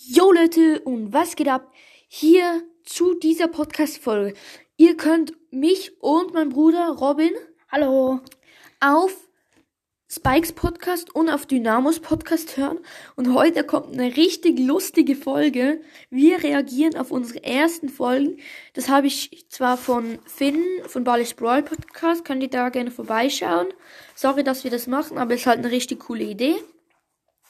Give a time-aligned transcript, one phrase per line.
[0.00, 1.72] Yo Leute und was geht ab?
[2.06, 4.32] Hier zu dieser Podcast-Folge.
[4.76, 7.32] Ihr könnt mich und mein Bruder Robin
[7.68, 8.20] Hallo.
[8.78, 9.12] auf
[10.08, 12.78] Spikes Podcast und auf Dynamos Podcast hören.
[13.16, 15.80] Und heute kommt eine richtig lustige Folge.
[16.10, 18.36] Wir reagieren auf unsere ersten Folgen.
[18.74, 22.24] Das habe ich zwar von Finn von Ballis Brawl Podcast.
[22.24, 23.66] Könnt ihr da gerne vorbeischauen.
[24.14, 26.54] Sorry, dass wir das machen, aber es ist halt eine richtig coole Idee.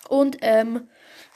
[0.09, 0.89] Und ähm,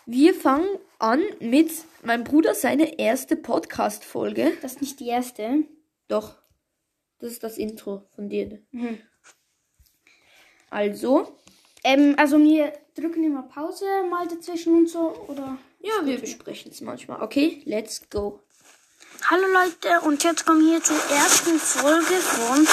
[0.07, 1.71] wir fangen an mit
[2.03, 4.53] meinem Bruder seine erste Podcast-Folge.
[4.63, 5.65] Das ist nicht die erste.
[6.09, 6.37] Doch,
[7.19, 8.61] das ist das Intro von dir.
[8.71, 8.99] Mhm.
[10.71, 11.37] Also,
[11.85, 15.59] Ähm, also wir drücken immer Pause mal dazwischen und so, oder?
[15.81, 17.21] ja, wir besprechen es manchmal.
[17.21, 18.39] Okay, let's go.
[19.29, 22.65] Hallo Leute und jetzt kommen wir zur ersten Folge von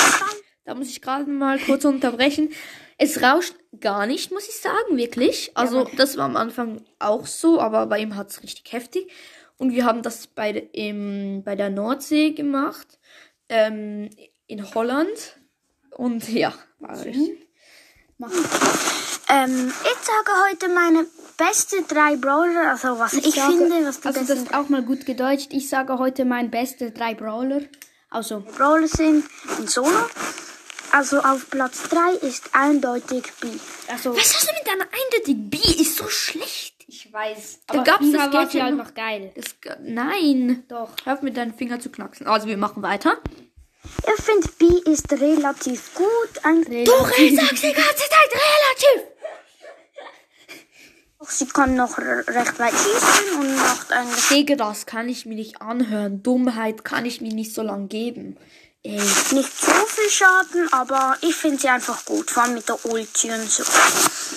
[0.70, 2.52] Da muss ich gerade mal kurz unterbrechen.
[3.00, 5.50] Es rauscht gar nicht, muss ich sagen, wirklich.
[5.56, 9.12] Also, das war am Anfang auch so, aber bei ihm hat's richtig heftig.
[9.58, 13.00] Und wir haben das bei, im, bei der Nordsee gemacht,
[13.50, 14.12] ähm,
[14.46, 15.38] in Holland.
[15.90, 17.48] Und ja, war richtig.
[18.20, 24.08] Ähm, ich sage heute meine beste drei Brawler, also was ich, sage- finde, was die
[24.08, 25.48] Also das besten ist auch mal gut gedeutscht.
[25.52, 27.62] Ich sage heute mein beste drei Brawler.
[28.12, 29.26] Also, Brawler sind
[29.58, 29.90] in Solo.
[30.92, 33.48] Also auf Platz drei ist eindeutig B.
[33.88, 35.58] also Was hast du mit deiner eindeutig B?
[35.82, 36.74] Ist so schlecht.
[36.88, 37.60] ich weiß.
[37.68, 39.32] Da Aber gab's früher das Gadget halt noch- geil.
[39.36, 39.46] Das,
[39.82, 40.64] nein.
[40.68, 40.90] Doch.
[41.04, 42.28] Hör auf mit deinen Finger zu knacksen.
[42.28, 43.18] Also, wir machen weiter.
[43.84, 46.06] Ich finde B ist relativ gut.
[46.44, 49.08] Ein Du sagst die ganze Zeit relativ.
[51.28, 55.62] Sie kann noch recht weit schießen und macht eigentlich Digga, das kann ich mir nicht
[55.62, 56.24] anhören.
[56.24, 58.38] Dummheit kann ich mir nicht so lang geben.
[58.82, 58.94] Ey.
[58.96, 63.30] nicht so viel Schaden, aber ich finde sie einfach gut, vor allem mit der Ulti
[63.30, 63.64] und so.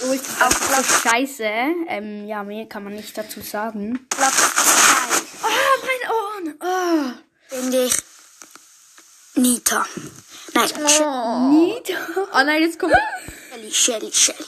[0.08, 1.44] Ult auf Platz scheiße.
[1.86, 4.04] Ähm, ja, mehr kann man nicht dazu sagen.
[4.10, 6.56] Platz zwei Oh, mein Ohren.
[6.60, 7.54] Oh.
[7.54, 7.94] finde ich
[9.34, 9.86] Nita.
[10.54, 10.68] Nein,
[11.00, 11.80] Oh.
[12.32, 12.92] Oh nein, jetzt kommt.
[13.52, 14.44] Shelly, Shelly, Shelly.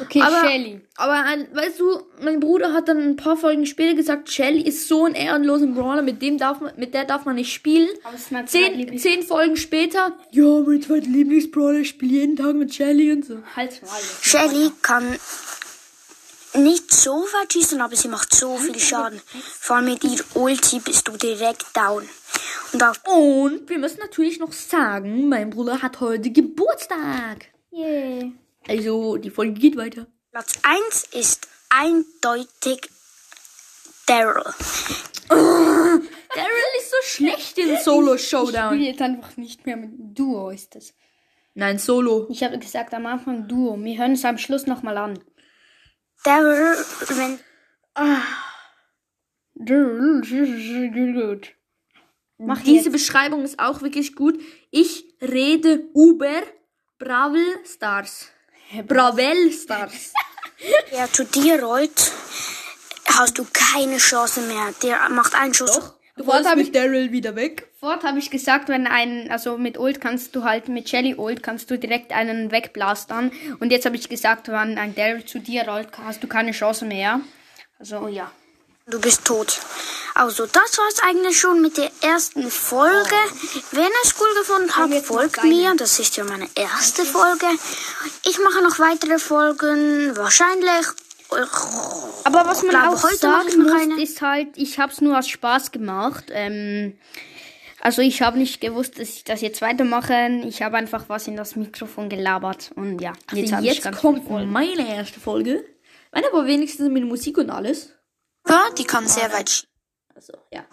[0.00, 0.80] Okay, Aber, Shelly.
[0.96, 5.04] aber weißt du, mein Bruder hat dann ein paar Folgen später gesagt, Shelly ist so
[5.04, 7.88] ein ehrenloser Brawler, mit dem darf man, mit der darf man nicht spielen.
[8.02, 12.36] Aber es ist mein Zehn, zehn Folgen später, ja, mein zweiter Lieblingsbrawler, ich spiele jeden
[12.36, 13.38] Tag mit Shelly und so.
[13.54, 14.00] Halt's mal.
[14.20, 15.18] Shelly kann
[16.54, 19.20] nicht so weit schießen, aber sie macht so viel Schaden.
[19.60, 22.08] Vor allem mit ihr Ulti bist du direkt down.
[22.72, 27.46] Und auf Und wir müssen natürlich noch sagen, mein Bruder hat heute Geburtstag.
[27.72, 28.32] Yeah.
[28.68, 30.06] Also, die Folge geht weiter.
[30.30, 32.88] Platz 1 ist eindeutig
[34.06, 34.42] Daryl.
[35.28, 38.80] Daryl ist so schlecht in Solo Ich spiele Showdown.
[38.80, 40.94] jetzt einfach nicht mehr mit Duo ist das.
[41.54, 42.26] Nein, Solo.
[42.30, 43.78] Ich habe gesagt am Anfang Duo.
[43.82, 45.18] Wir hören es am Schluss nochmal an.
[46.24, 46.76] Daryl,
[47.08, 47.38] wenn
[51.14, 51.54] Gut.
[52.38, 52.92] Mach Diese jetzt.
[52.92, 54.40] Beschreibung ist auch wirklich gut.
[54.70, 56.42] Ich rede über
[56.98, 58.30] Bravel Stars.
[58.82, 60.12] Bravel Stars.
[60.90, 62.12] er zu dir rollt,
[63.06, 64.74] hast du keine Chance mehr.
[64.82, 65.94] Der macht einen Schuss.
[66.16, 67.68] Du Wort wolltest hab mit Daryl wieder weg.
[67.80, 71.42] Fort habe ich gesagt, wenn ein, also mit Ult kannst du halt, mit Shelly Ult
[71.42, 73.32] kannst du direkt einen wegblastern.
[73.58, 76.84] Und jetzt habe ich gesagt, wenn ein Daryl zu dir rollt, hast du keine Chance
[76.84, 77.20] mehr.
[77.80, 78.30] Also, ja.
[78.86, 79.60] Du bist tot.
[80.14, 83.16] Also, das war's eigentlich schon mit der ersten Folge.
[83.72, 85.74] Wenn ihr es cool gefunden habt, jetzt folgt mir.
[85.74, 87.46] Das ist ja meine erste Folge.
[88.28, 90.14] Ich mache noch weitere Folgen.
[90.16, 90.86] Wahrscheinlich.
[92.24, 94.02] Aber was man glaube, auch heute sagen muss, eine.
[94.02, 96.26] ist halt, ich habe es nur aus Spaß gemacht.
[96.28, 96.98] Ähm,
[97.80, 100.42] also ich habe nicht gewusst, dass ich das jetzt weitermache.
[100.46, 103.98] Ich habe einfach was in das Mikrofon gelabert und ja, jetzt habe ich Jetzt ganz
[103.98, 105.64] kommt meine erste Folge.
[106.12, 107.94] Meine aber wenigstens mit Musik und alles.
[108.48, 109.66] Ja, die kann sehr weit.
[110.14, 110.64] Also, ja.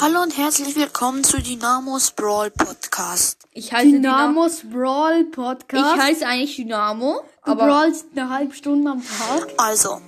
[0.00, 3.38] Hallo und herzlich willkommen zu Dynamos Brawl Podcast.
[3.52, 4.28] Ich heiße Dynamo.
[4.28, 5.94] Dynamos Brawl Podcast.
[5.96, 7.20] Ich heiße eigentlich Dynamo.
[7.44, 9.48] du Aber brawlst eine halbe Stunde am Tag.
[9.58, 10.00] Also,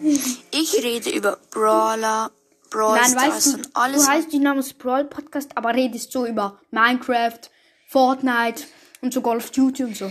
[0.51, 2.31] ich rede über Brawler,
[2.71, 4.05] Brawl Nein, Stars weißt du, und alles.
[4.05, 7.41] du heißt Dynamos Brawl Podcast, aber redest so über Minecraft,
[7.89, 8.65] Fortnite
[9.03, 10.11] und so Call of Duty und so.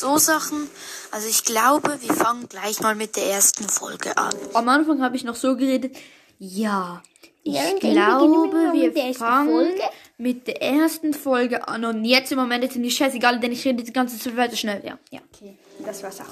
[0.00, 0.68] So Sachen.
[1.10, 4.34] Also ich glaube, wir fangen gleich mal mit der ersten Folge an.
[4.54, 5.96] am Anfang habe ich noch so geredet.
[6.38, 7.02] Ja,
[7.44, 9.82] ich Ja, glaube, wir wir fangen Folge.
[10.18, 11.84] mit der ersten Folge an.
[11.84, 14.82] Und jetzt im Moment ist mir scheißegal, denn ich rede die ganze Zeit weiter schnell.
[14.84, 15.20] Ja, ja.
[15.34, 16.26] Okay, das war's auch.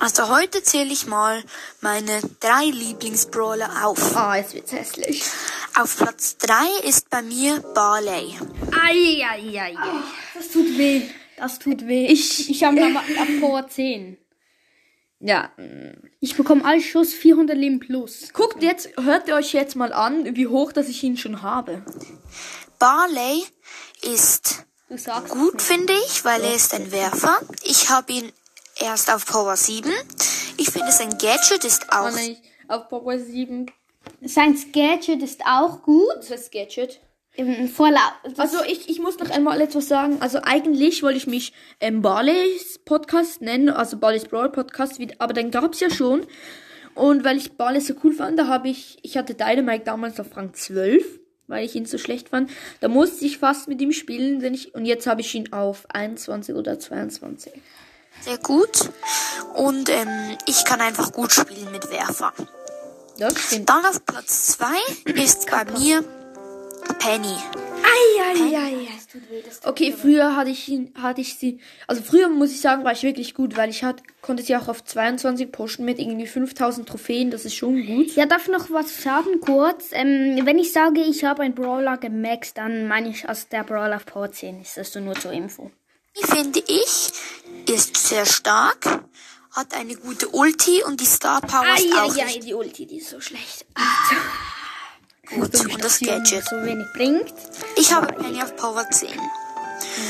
[0.00, 1.42] Also heute zähle ich mal
[1.80, 4.16] meine drei Lieblingsbrawler auf.
[4.16, 5.22] Ah, jetzt wird's hässlich.
[5.78, 8.34] Auf Platz drei ist bei mir Barley.
[8.72, 10.02] Ai, ai, ai, ai.
[10.34, 11.02] Das tut weh.
[11.38, 12.06] Das tut weh.
[12.06, 14.18] Ich- ich habe aber ab Power 10.
[15.20, 15.50] Ja.
[16.20, 18.32] Ich bekomme als Schuss 400 Leben plus.
[18.32, 21.84] Guckt jetzt, hört ihr euch jetzt mal an, wie hoch, dass ich ihn schon habe.
[22.78, 23.44] Barley
[24.02, 24.64] ist
[25.28, 27.36] gut, finde ich, weil er ist ein Werfer.
[27.64, 28.32] Ich habe ihn
[28.80, 29.90] erst auf Power 7.
[30.56, 32.36] Ich finde, sein Gadget ist auch Oh nein,
[32.68, 33.70] auf Power 7.
[34.22, 36.28] Sein Gadget ist auch gut.
[36.28, 37.00] Das Gadget.
[37.74, 40.16] Vor lau- das- Also ich, ich muss noch einmal etwas sagen.
[40.20, 45.50] Also eigentlich wollte ich mich ähm, Barleys Podcast nennen, also Barleys Brawl Podcast, aber den
[45.50, 46.26] gab's ja schon.
[46.94, 50.36] Und weil ich Barley so cool fand, da habe ich, ich hatte Dynamite damals auf
[50.36, 51.04] Rang 12,
[51.46, 52.50] weil ich ihn so schlecht fand.
[52.80, 55.84] Da musste ich fast mit ihm spielen, wenn ich, und jetzt habe ich ihn auf
[55.90, 57.52] 21 oder 22.
[58.22, 58.90] sehr gut.
[59.54, 60.08] Und ähm,
[60.46, 62.32] ich kann einfach gut spielen mit Werfer.
[63.16, 63.68] Das stimmt.
[63.68, 64.66] Dann auf Platz 2
[65.12, 66.02] ist bei mir
[66.98, 67.36] Penny.
[69.64, 73.02] Okay, früher hatte ich ihn, hatte ich sie, also früher muss ich sagen, war ich
[73.02, 77.30] wirklich gut, weil ich hat, konnte sie auch auf 22 pushen mit irgendwie 5000 Trophäen,
[77.30, 78.14] das ist schon gut.
[78.14, 79.90] Ja, darf ich noch was sagen kurz?
[79.92, 83.96] Ähm, wenn ich sage, ich habe einen Brawler gemaxt, dann meine ich, als der Brawler
[83.96, 84.76] auf Power 10 ist.
[84.76, 85.70] Das ist nur zur Info.
[86.16, 87.12] Die finde ich,
[87.72, 89.02] ist sehr stark,
[89.52, 93.10] hat eine gute Ulti und die Star Power ist auch richtig die Ulti, die ist
[93.10, 93.66] so schlecht.
[93.74, 93.84] gut.
[95.40, 96.44] Und das Gadget.
[96.48, 97.32] So wenig bringt.
[97.76, 99.10] Ich habe Penny auf Power 10.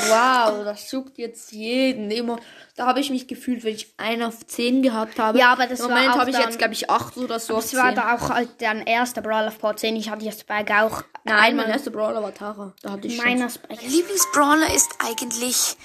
[0.08, 2.10] Wow, das juckt jetzt jeden.
[2.10, 2.38] Immer,
[2.76, 5.38] da habe ich mich gefühlt, wenn ich einen auf 10 gehabt habe.
[5.38, 7.38] Ja, aber das Im war Moment auch habe ich dann- jetzt, glaube ich, 8 oder
[7.38, 7.78] so auf Das 10.
[7.80, 9.96] war da auch halt dein erster Brawler auf Power 10.
[9.96, 11.02] Ich hatte jetzt Spike auch.
[11.24, 12.72] Nein, mein erster Brawler war Tara.
[12.82, 13.18] Da hatte ich.
[13.18, 13.48] Meiner.
[13.68, 15.76] Mein Lieblingsbrawler ist eigentlich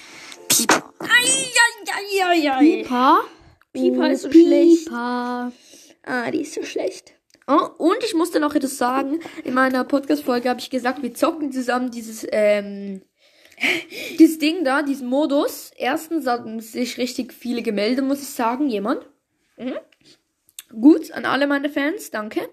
[0.48, 0.92] Piper.
[2.58, 3.18] Pipa.
[3.72, 4.84] Pipa ist so schlecht.
[4.86, 5.52] Pipa.
[6.06, 7.13] Ah, die ist so schlecht.
[7.46, 9.20] Oh, und ich musste noch etwas sagen.
[9.44, 13.02] In meiner Podcast-Folge habe ich gesagt, wir zocken zusammen dieses, ähm,
[14.18, 15.70] dieses Ding da, diesen Modus.
[15.76, 18.68] Erstens haben sich richtig viele gemeldet, muss ich sagen.
[18.68, 19.06] Jemand.
[19.58, 19.78] Mhm.
[20.80, 22.48] Gut, an alle meine Fans, danke.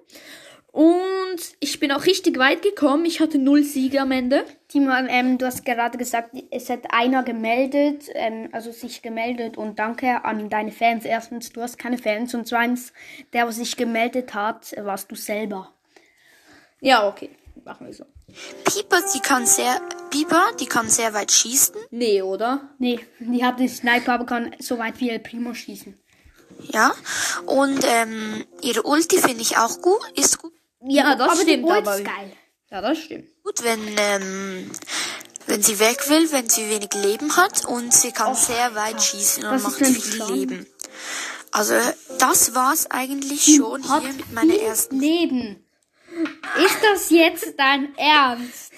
[0.72, 3.04] Und ich bin auch richtig weit gekommen.
[3.04, 4.46] Ich hatte null Siege am Ende.
[4.70, 9.80] Timo, ähm, du hast gerade gesagt, es hat einer gemeldet, ähm, also sich gemeldet und
[9.80, 11.04] danke an deine Fans.
[11.04, 12.94] Erstens, du hast keine Fans und zweitens,
[13.34, 15.74] der, was sich gemeldet hat, warst du selber.
[16.80, 17.30] Ja, okay.
[17.66, 18.06] Machen wir so.
[18.64, 21.76] Piper, die kann sehr, Piper, die kann sehr weit schießen.
[21.92, 22.70] Nee, oder?
[22.80, 26.00] Nee, die hat den Sniper, aber kann so weit wie El Primo schießen.
[26.72, 26.94] Ja.
[27.46, 30.00] Und ähm, ihre Ulti finde ich auch gut.
[30.16, 30.54] Ist gut,
[30.84, 31.68] Ja, das aber stimmt.
[31.68, 32.32] die aber ist geil.
[32.72, 33.26] Ja, das stimmt.
[33.44, 34.72] gut wenn, ähm,
[35.48, 37.66] wenn sie weg will, wenn sie wenig Leben hat.
[37.66, 40.68] Und sie kann sehr weit schießen und macht viel schon- Leben.
[41.52, 41.74] Also,
[42.18, 45.66] das war's eigentlich schon Hat hier mit meiner ersten Leben.
[46.66, 48.72] Ist das jetzt dein Ernst?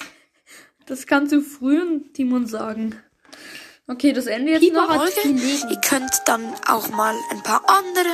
[0.87, 3.01] Das kannst du frühen Timon sagen.
[3.93, 4.89] Okay, das Ende jetzt noch.
[5.23, 5.69] Leben.
[5.69, 8.09] Ihr könnt dann auch mal ein paar andere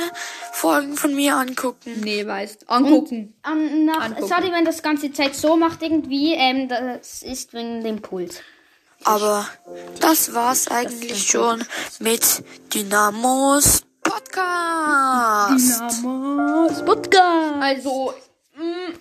[0.52, 2.00] Folgen von mir angucken.
[2.02, 2.68] Nee, weißt.
[2.68, 3.32] Angucken.
[3.50, 4.28] Ähm, nach, Angucken.
[4.28, 8.42] sorry, wenn das ganze Zeit so macht irgendwie, ähm, das ist wegen dem Puls.
[9.04, 9.48] Aber
[10.00, 11.64] das war's eigentlich schon
[11.98, 12.44] mit
[12.74, 15.80] Dynamos Podcast.
[16.02, 17.62] Dynamos Podcast.
[17.62, 18.12] Also,
[18.54, 18.98] mh,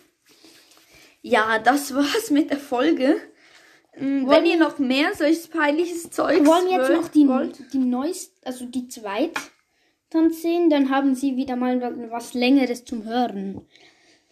[1.24, 3.20] ja, das war's mit der Folge.
[4.00, 8.34] Wenn ihr noch mehr solches peinliches Zeug Wollen wir jetzt noch die, wollt, die neueste,
[8.46, 9.40] also die zweite
[10.10, 13.62] dann sehen, dann haben sie wieder mal was Längeres zum Hören.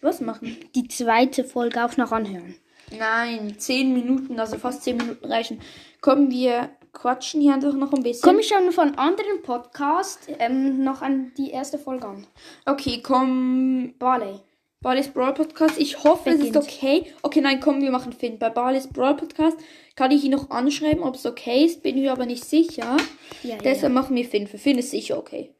[0.00, 0.56] was machen?
[0.74, 2.56] Die zweite Folge auch noch anhören.
[2.96, 5.60] Nein, zehn Minuten, also fast zehn Minuten reichen.
[6.00, 8.22] Kommen wir quatschen hier einfach noch ein bisschen.
[8.22, 12.26] Komme ich schon von anderen Podcast ähm, noch an die erste Folge an.
[12.66, 13.94] Okay, komm.
[13.98, 14.40] Barley.
[14.80, 15.76] Barley's Brawl Podcast.
[15.78, 16.56] Ich hoffe, es ist Beginnt.
[16.64, 17.12] okay.
[17.22, 18.38] Okay, nein, komm, wir machen Finn.
[18.38, 19.56] Bei Barley's Brawl Podcast
[19.96, 21.82] kann ich ihn noch anschreiben, ob es okay ist.
[21.82, 22.96] Bin ich aber nicht sicher.
[23.42, 24.46] Ja, ja, Deshalb machen wir Finn.
[24.46, 25.52] Für Finn ist sicher okay.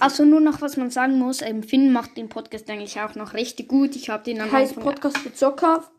[0.00, 3.34] Also nur noch, was man sagen muss, ähm, Finn macht den Podcast eigentlich auch noch
[3.34, 3.96] richtig gut.
[3.96, 4.92] Ich habe den am Heißt Anfang...
[4.92, 5.90] Podcast für Zocker.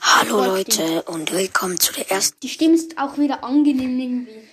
[0.00, 4.51] Hallo Leute und willkommen zu der ersten Die Stimme ist auch wieder angenehm irgendwie.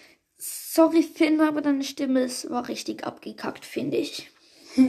[0.71, 4.29] Sorry, Finn, aber deine Stimme ist, war richtig abgekackt, finde ich.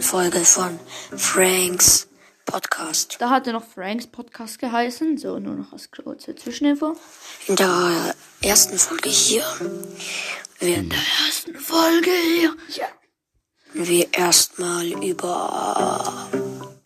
[0.01, 0.79] Folge von
[1.17, 2.07] Franks
[2.45, 3.17] Podcast.
[3.19, 5.17] Da hatte noch Franks Podcast geheißen.
[5.17, 6.97] So, nur noch als kurze Zwischeninfo.
[7.47, 9.43] In der ersten Folge hier
[10.59, 10.93] werden
[11.25, 12.55] Ersten Folge hier.
[12.77, 12.89] Ja.
[13.73, 16.29] wir erstmal über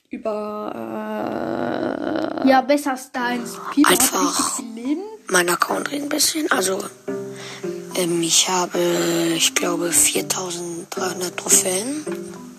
[0.08, 0.70] Über.
[2.46, 4.60] Ja, besser hat Einfach.
[5.26, 6.48] meinen Account reden ein bisschen.
[6.52, 6.78] Also
[7.96, 8.78] ähm, ich habe,
[9.36, 12.04] ich glaube, 4300 Trophäen.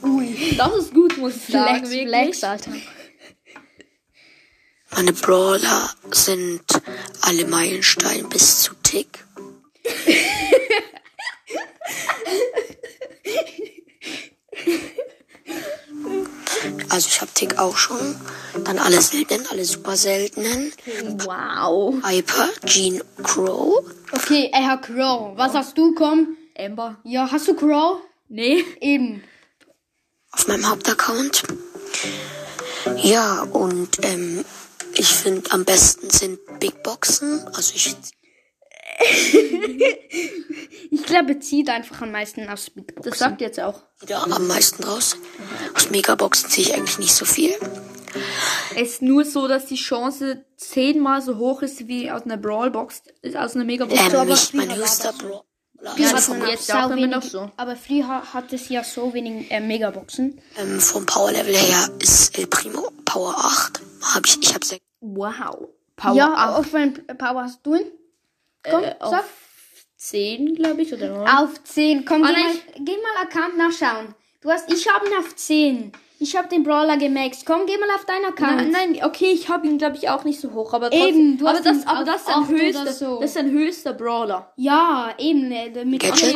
[0.03, 0.55] Ui.
[0.57, 1.85] Das ist gut, muss ich sagen.
[1.85, 2.09] Flex.
[2.09, 2.71] Flex, Alter.
[4.91, 6.63] Meine Brawler sind
[7.21, 9.25] alle Meilenstein bis zu Tick.
[16.89, 18.15] Also ich habe Tick auch schon.
[18.63, 20.71] Dann alle seltenen, alle super seltenen.
[21.25, 21.95] Wow.
[22.05, 23.83] Hyper, Gene Crow.
[24.15, 25.35] Okay, er hat Crow.
[25.37, 26.37] Was hast du, komm?
[26.57, 26.97] Amber.
[27.03, 28.01] Ja, hast du Crow?
[28.29, 28.63] Nee.
[28.79, 29.23] Eben.
[30.31, 31.43] auf meinem Hauptaccount.
[32.97, 34.43] Ja, und ähm,
[34.93, 37.45] ich finde am besten sind Big Boxen.
[37.53, 37.95] Also ich
[40.91, 42.93] Ich glaube, zieht einfach am meisten aus Box.
[43.03, 43.81] Das sagt jetzt auch.
[44.01, 45.17] wieder am meisten raus.
[45.73, 47.51] Aus Megaboxen ziehe ich eigentlich nicht so viel.
[48.75, 53.03] Es ist nur so, dass die Chance zehnmal so hoch ist wie aus einer Brawlbox,
[53.21, 53.99] ist aus einer Megabox.
[53.99, 55.13] Ähm, aber nicht mein höchster.
[55.17, 55.43] Brawler.
[55.97, 57.51] Ja, das jetzt auch immer noch so.
[57.57, 60.41] Aber früher ha- hat es ja so wenig äh, Megaboxen.
[60.57, 63.81] ähm, vom Power Level her ist El Primo Power 8.
[64.15, 64.83] Hab ich, ich habe sechs.
[65.01, 65.67] Wow.
[65.95, 67.91] Power ja, ja, auf welchen Power hast du ihn?
[68.69, 69.19] Komm, äh, sag.
[69.19, 69.25] auf
[69.97, 71.27] 10, glaube ich, oder 9.
[71.27, 72.05] Auf 10.
[72.05, 72.85] Komm, Ah, geh, mal, nein.
[72.85, 74.15] geh mal Account nachschauen.
[74.41, 75.91] Du hast, ich habe ihn auf 10.
[76.17, 77.45] Ich habe den Brawler gemaxt.
[77.45, 78.71] Komm, geh mal auf deinen Account.
[78.71, 81.07] Nein, nein, okay, ich habe ihn, glaube ich, auch nicht so hoch, aber trotzdem.
[81.09, 83.19] Eben, du aber hast das, ihn aber das ist ein höchster, so.
[83.19, 84.53] das ist ein höchster Brawler.
[84.55, 85.51] Ja, eben.
[85.51, 86.35] äh, Mit Gadget?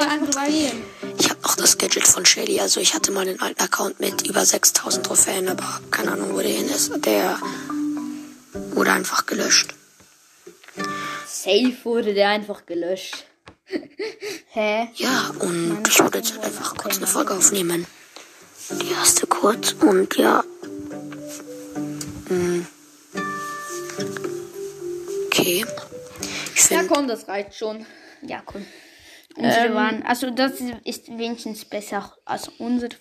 [1.18, 2.60] Ich habe noch das Gadget von Shelly.
[2.60, 6.40] Also ich hatte mal einen alten Account mit über 6000 Trophäen, aber keine Ahnung, wo
[6.40, 6.92] der hin ist.
[7.06, 7.40] Der
[8.74, 9.76] wurde einfach gelöscht.
[11.42, 13.26] Safe wurde der einfach gelöscht.
[14.52, 14.90] Hä?
[14.96, 17.88] Ja, und ich würde jetzt halt einfach kurz eine Folge aufnehmen.
[18.70, 20.44] Die erste kurz und ja.
[22.28, 22.68] Hm.
[25.28, 25.66] Okay.
[26.56, 27.86] Ich Ja, komm, das reicht schon.
[28.22, 28.44] Ja.
[29.38, 32.98] Unsere Ähm, waren, also das ist wenigstens besser als unsere.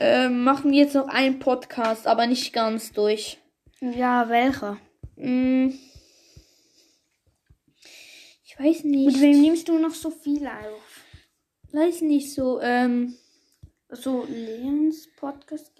[0.00, 3.36] Ähm, machen wir jetzt noch einen Podcast, aber nicht ganz durch.
[3.82, 4.78] Ja, welcher?
[5.16, 5.72] Mm.
[8.58, 9.06] Ich weiß nicht.
[9.06, 10.96] Mit wem nimmst du noch so viel auf?
[11.72, 13.16] weiß nicht so, ähm.
[13.90, 15.72] So, Leons Podcast?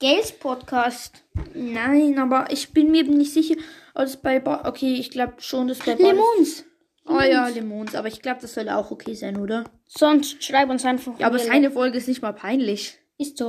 [0.00, 1.22] Gails Podcast.
[1.54, 3.54] Nein, aber ich bin mir nicht sicher,
[3.94, 4.40] ob das bei.
[4.40, 5.94] Ba okay, ich glaube schon, dass bei.
[5.94, 6.64] Lemons.
[7.06, 7.94] Oh ja, Lemons.
[7.94, 9.64] Aber ich glaube, das soll auch okay sein, oder?
[9.86, 11.18] Sonst schreib uns einfach.
[11.20, 12.98] Ja, aber eine seine Folge ist nicht mal peinlich.
[13.18, 13.48] Ist so.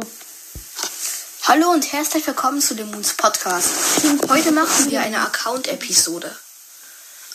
[1.43, 4.03] hallo und herzlich willkommen zu dem Moons Podcast.
[4.29, 6.31] Heute machen wir eine Account-Episode.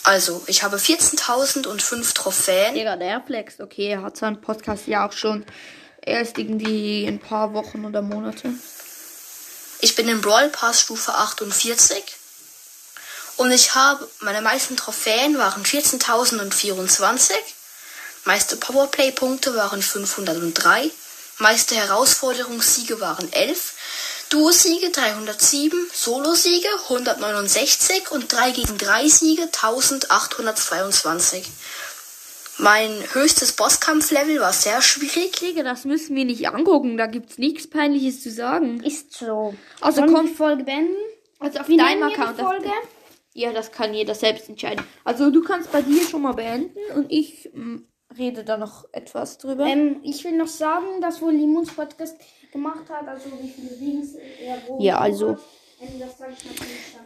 [0.03, 2.75] Also, ich habe 14.005 Trophäen.
[2.75, 3.61] Digga, der flext.
[3.61, 5.45] Okay, er hat seinen Podcast ja auch schon
[6.01, 8.49] erst irgendwie ein paar Wochen oder Monate.
[9.79, 12.03] Ich bin im Brawl Pass Stufe 48.
[13.37, 17.31] Und ich habe, meine meisten Trophäen waren 14.024.
[18.25, 20.91] Meiste Powerplay-Punkte waren 503.
[21.39, 23.73] Meiste Herausforderungssiege waren 11.
[24.33, 25.87] Duo-Siege 307.
[25.93, 28.09] Solo-Siege 169.
[28.11, 31.45] Und 3 gegen 3 Siege 1822.
[32.57, 35.33] Mein höchstes Bosskampflevel war sehr schwierig.
[35.39, 36.97] Digga, das müssen wir nicht angucken.
[36.97, 38.81] Da gibt's nichts Peinliches zu sagen.
[38.81, 39.53] Ist so.
[39.81, 40.95] Also Wollen wir komm- die Folge beenden?
[41.39, 42.39] Also auf Wie deinem Account.
[42.39, 42.71] die Folge?
[43.33, 44.83] Ja, das kann jeder selbst entscheiden.
[45.03, 47.77] Also du kannst bei dir schon mal beenden und ich mm,
[48.17, 49.65] rede da noch etwas drüber.
[49.65, 52.15] Ähm, ich will noch sagen, dass wo Limons Podcast
[52.53, 54.81] gemacht hat, also wie viele Links er wo.
[54.81, 55.37] Ja, also-.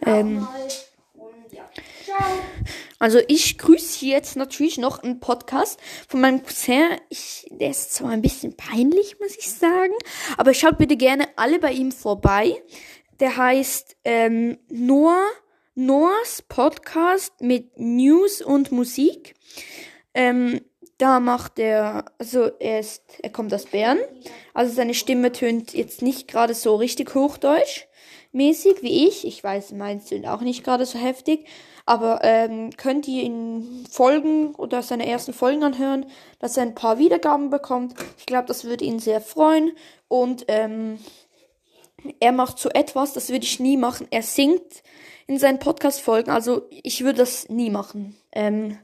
[0.06, 0.48] Ähm,
[1.52, 1.70] ja.
[3.00, 6.98] Also ich grüße jetzt natürlich noch einen Podcast von meinem Cousin.
[7.10, 9.94] Ich, der ist zwar ein bisschen peinlich, muss ich sagen,
[10.38, 12.62] aber schaut bitte gerne alle bei ihm vorbei.
[13.20, 15.26] Der heißt ähm, Noah,
[15.76, 19.36] Noahs Podcast mit News und Musik.
[20.14, 20.62] Ähm,
[20.98, 24.00] da macht er, also er ist, er kommt aus Bern.
[24.54, 27.88] Also seine Stimme tönt jetzt nicht gerade so richtig Hochdeutsch
[28.32, 29.26] mäßig wie ich.
[29.26, 31.46] Ich weiß, meins tönt auch nicht gerade so heftig.
[31.86, 36.06] Aber ähm, könnt ihr in Folgen oder seine ersten Folgen anhören,
[36.40, 37.96] dass er ein paar Wiedergaben bekommt.
[38.18, 39.72] Ich glaube, das würde ihn sehr freuen.
[40.08, 41.00] Und ähm,
[42.20, 44.08] er macht so etwas, das würde ich nie machen.
[44.12, 44.84] Er singt
[45.28, 46.30] in seinen Podcast-Folgen.
[46.30, 48.16] Also ich würde das nie machen.
[48.34, 48.78] Ähm,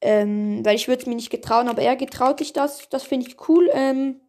[0.00, 2.88] ähm, weil ich würde es mir nicht getrauen, aber er getraut sich das.
[2.88, 3.68] Das finde ich cool.
[3.72, 4.20] Ähm,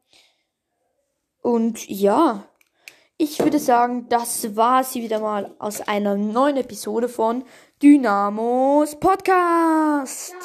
[1.42, 2.46] und ja,
[3.18, 7.44] ich würde sagen, das war sie wieder mal aus einer neuen Episode von
[7.82, 10.36] Dynamos Podcast.